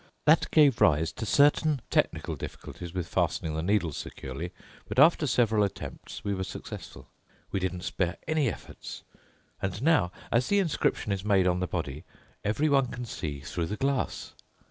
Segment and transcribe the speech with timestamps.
[0.25, 4.51] That gave rise to certain technical difficulties with fastening the needles securely,
[4.87, 7.07] but after several attempts we were successful.
[7.51, 9.03] We didn't spare any efforts.
[9.61, 12.03] And now, as the inscription is made on the body,
[12.43, 14.33] everyone can see through the glass.